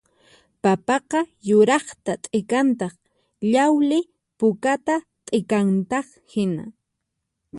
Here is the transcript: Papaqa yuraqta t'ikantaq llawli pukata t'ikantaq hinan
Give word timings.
Papaqa 0.63 1.19
yuraqta 1.47 2.11
t'ikantaq 2.23 2.93
llawli 3.51 3.99
pukata 4.39 4.95
t'ikantaq 5.25 6.07
hinan 6.31 6.69